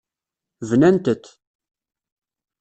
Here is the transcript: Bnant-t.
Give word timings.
Bnant-t. 0.69 1.25